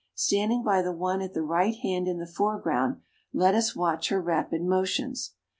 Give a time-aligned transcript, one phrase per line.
[0.15, 3.01] Standing by the one at the right hand in the foreground,
[3.33, 5.35] let us watch her rapid motions!